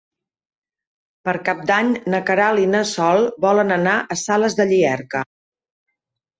[1.29, 5.27] Per Cap d'Any na Queralt i na Sol volen anar a Sales de Llierca.